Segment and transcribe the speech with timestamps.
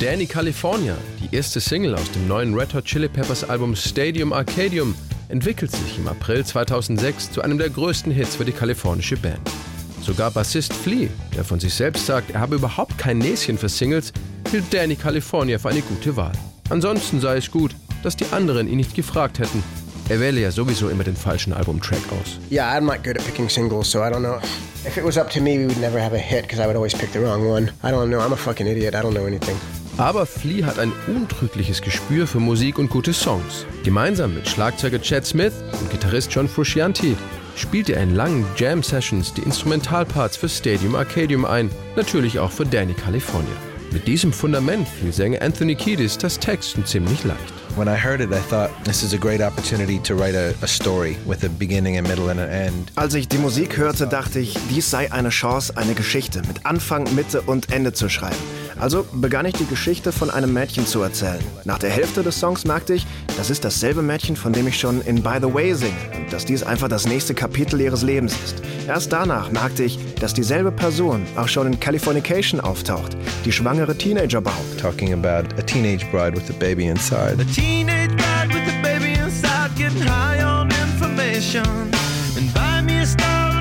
[0.00, 4.94] Danny California, die erste Single aus dem neuen Red Hot Chili Peppers Album Stadium Arcadium,
[5.28, 9.40] entwickelt sich im April 2006 zu einem der größten Hits für die kalifornische Band.
[10.00, 14.12] Sogar Bassist Flea, der von sich selbst sagt, er habe überhaupt kein Näschen für Singles,
[14.52, 16.32] hielt Danny California für eine gute Wahl.
[16.70, 19.64] Ansonsten sei es gut, dass die anderen ihn nicht gefragt hätten.
[20.08, 22.38] Er wähle ja sowieso immer den falschen Albumtrack aus.
[22.52, 24.38] Yeah, I'm not good at picking singles, so I don't know.
[24.86, 26.76] If it was up to me, we would never have a hit because I would
[26.76, 27.72] always pick the wrong one.
[27.82, 28.20] I don't know.
[28.20, 28.94] I'm a fucking idiot.
[28.94, 29.56] I don't know anything.
[29.98, 33.66] Aber Flea hat ein untrügliches Gespür für Musik und gute Songs.
[33.82, 37.16] Gemeinsam mit Schlagzeuger Chad Smith und Gitarrist John Frusciante
[37.56, 42.94] spielte er in langen Jam-Sessions die Instrumentalparts für Stadium Arcadium ein, natürlich auch für Danny
[42.94, 43.56] California.
[43.90, 47.54] Mit diesem Fundament fiel Sänger Anthony Kiedis das Texten ziemlich leicht.
[47.76, 50.68] When I heard it, I thought this is a great opportunity to write a, a
[50.68, 52.92] story with a beginning, a middle and an end.
[52.94, 57.12] Als ich die Musik hörte, dachte ich, dies sei eine Chance, eine Geschichte mit Anfang,
[57.16, 58.36] Mitte und Ende zu schreiben.
[58.80, 61.40] Also begann ich die Geschichte von einem Mädchen zu erzählen.
[61.64, 65.00] Nach der Hälfte des Songs merkte ich, das ist dasselbe Mädchen, von dem ich schon
[65.02, 68.62] in By the Way singe und dass dies einfach das nächste Kapitel ihres Lebens ist.
[68.86, 74.78] Erst danach merkte ich, dass dieselbe Person auch schon in Californication auftaucht, die schwangere Teenager-Braut.
[74.80, 77.40] Talking about a teenage bride with a baby inside.
[77.40, 81.66] A teenage bride with a baby inside, getting high on information.
[82.36, 83.57] And buy me a star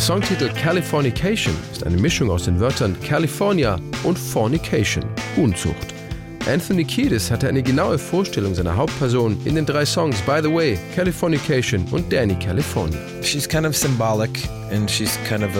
[0.00, 5.04] Der Songtitel Californication ist eine Mischung aus den Wörtern California und Fornication,
[5.36, 5.92] Unzucht.
[6.50, 10.78] Anthony Kiedis hatte eine genaue Vorstellung seiner Hauptperson in den drei Songs By the Way,
[10.96, 12.98] Californication und Danny California.
[13.20, 15.50] She's kind of symbolic kind of.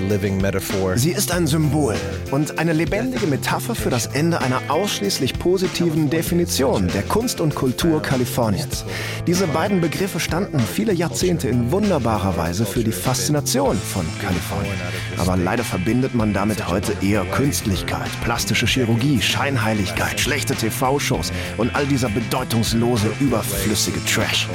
[0.96, 1.94] Sie ist ein Symbol
[2.30, 8.02] und eine lebendige Metapher für das Ende einer ausschließlich positiven Definition der Kunst und Kultur
[8.02, 8.84] Kaliforniens.
[9.26, 14.76] Diese beiden Begriffe standen viele Jahrzehnte in wunderbarer Weise für die Faszination von Kalifornien.
[15.18, 21.86] Aber leider verbindet man damit heute eher Künstlichkeit, plastische Chirurgie, Scheinheiligkeit, schlechte TV-Shows und all
[21.86, 24.48] dieser bedeutungslose, überflüssige Trash.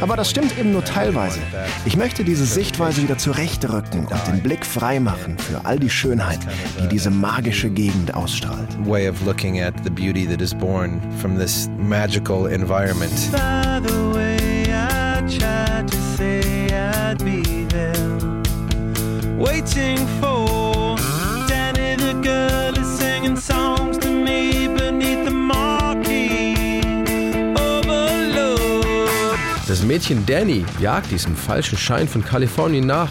[0.00, 1.40] Aber das stimmt eben nur teilweise.
[1.84, 6.40] Ich möchte diese Sichtweise wieder zurechtrücken und den Blick freimachen für all die Schönheit,
[6.82, 8.68] die diese magische Gegend ausstrahlt.
[8.84, 13.12] Way of looking at the beauty that is born from this magical environment.
[13.32, 16.40] By the way, I tried to say
[16.72, 17.96] I'd be there,
[19.38, 20.96] waiting for
[21.48, 26.54] Danny the girl is singing songs to me beneath the marquee.
[27.56, 29.38] Overload.
[29.66, 33.10] Das Mädchen Danny jagt diesem falschen Schein von Kalifornien nach,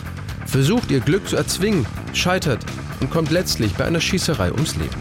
[0.55, 2.63] versucht ihr Glück zu erzwingen, scheitert
[3.01, 4.95] und kommt letztlich bei einer Schießerei ums Leben.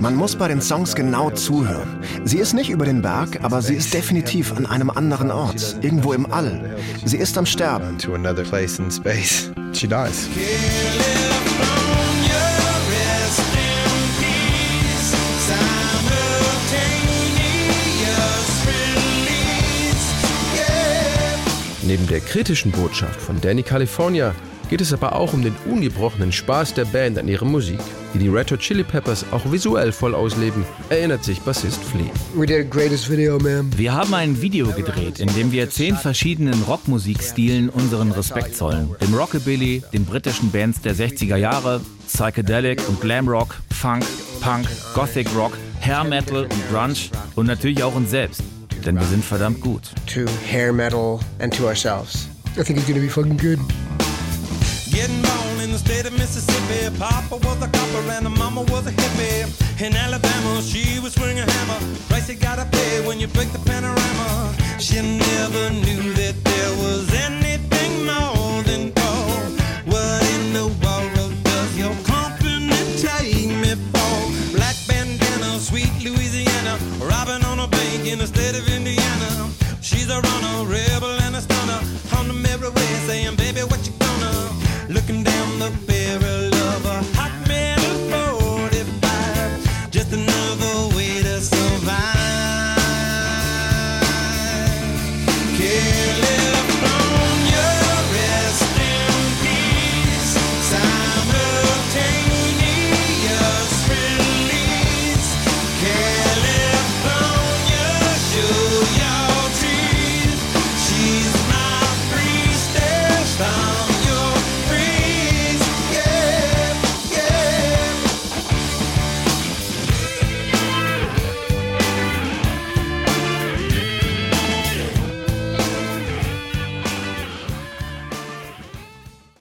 [0.00, 2.00] Man muss bei den Songs genau zuhören.
[2.24, 6.14] Sie ist nicht über den Berg, aber sie ist definitiv an einem anderen Ort, irgendwo
[6.14, 6.76] im All.
[7.04, 7.96] Sie ist am Sterben.
[7.98, 9.52] To another place in space.
[9.72, 10.28] She dies.
[21.86, 24.34] Neben der kritischen Botschaft von Danny California
[24.68, 27.78] geht es aber auch um den ungebrochenen Spaß der Band an ihrer Musik,
[28.12, 32.10] die die Red Hot Chili Peppers auch visuell voll ausleben, erinnert sich Bassist Flea.
[32.34, 33.70] We did a greatest video, man.
[33.78, 38.96] Wir haben ein Video gedreht, in dem wir zehn verschiedenen Rockmusikstilen unseren Respekt zollen.
[39.00, 44.04] Dem Rockabilly, den britischen Bands der 60er Jahre, Psychedelic und Glamrock, Funk,
[44.40, 48.42] Punk, Gothic Rock, Hair Metal und Grunge und natürlich auch uns selbst.
[48.86, 49.90] Denn wir sind verdammt gut.
[50.14, 52.28] To hair metal and to ourselves.
[52.56, 53.58] I think it's gonna be fucking good.
[54.92, 56.96] Getting born in the state of Mississippi.
[56.96, 59.44] Papa was a copper and the mama was a hippie.
[59.80, 61.80] In Alabama, she was swinging a hammer.
[62.08, 64.54] Price you gotta pay when you break the panorama.
[64.78, 66.45] She never knew that there was any